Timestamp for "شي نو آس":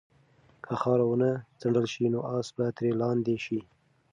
1.93-2.47